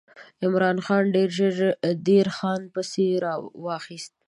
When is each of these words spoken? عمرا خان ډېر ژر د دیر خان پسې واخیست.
عمرا 0.45 0.71
خان 0.85 1.03
ډېر 1.15 1.29
ژر 1.37 1.57
د 1.83 1.85
دیر 2.07 2.27
خان 2.37 2.61
پسې 2.73 3.07
واخیست. 3.65 4.13